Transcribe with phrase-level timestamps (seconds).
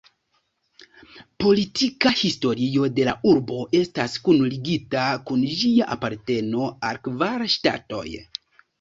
[1.43, 8.07] Politika historio de la urbo estas kunligita kun ĝia aparteno al kvar ŝtatoj.